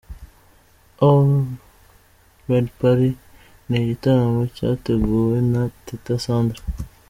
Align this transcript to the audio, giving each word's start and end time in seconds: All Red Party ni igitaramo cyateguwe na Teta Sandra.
All 1.07 1.27
Red 2.49 2.67
Party 2.79 3.11
ni 3.67 3.77
igitaramo 3.83 4.41
cyateguwe 4.55 5.37
na 5.51 5.61
Teta 5.85 6.15
Sandra. 6.25 6.59